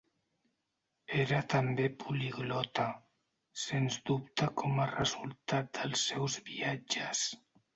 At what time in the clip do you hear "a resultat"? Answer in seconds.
4.87-5.71